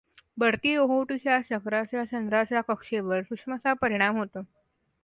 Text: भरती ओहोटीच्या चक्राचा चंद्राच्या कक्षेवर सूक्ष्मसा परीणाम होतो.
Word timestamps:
भरती 0.37 0.75
ओहोटीच्या 0.77 1.39
चक्राचा 1.41 2.03
चंद्राच्या 2.05 2.61
कक्षेवर 2.67 3.21
सूक्ष्मसा 3.21 3.73
परीणाम 3.81 4.17
होतो. 4.17 4.43